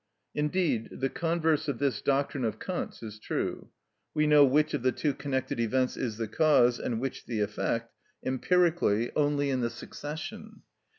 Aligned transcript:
Indeed 0.33 0.89
the 0.93 1.09
converse 1.11 1.67
of 1.67 1.77
this 1.77 2.01
doctrine 2.01 2.43
of 2.43 2.57
Kant's 2.57 3.03
is 3.03 3.19
true. 3.19 3.69
We 4.15 4.25
know 4.25 4.43
which 4.43 4.73
of 4.73 4.81
the 4.81 4.91
two 4.91 5.13
connected 5.13 5.59
events 5.59 5.95
is 5.95 6.17
the 6.17 6.27
cause 6.27 6.79
and 6.79 6.99
which 6.99 7.27
the 7.27 7.39
effect, 7.39 7.93
empirically, 8.25 9.11
only 9.15 9.51
in 9.51 9.61
the 9.61 9.69
succession. 9.69 10.63